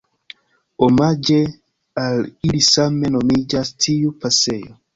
Omaĝe 0.87 1.37
al 2.05 2.25
ili 2.49 2.63
same 2.71 3.13
nomiĝas 3.19 3.75
tiu 3.85 4.19
pasejo. 4.25 4.79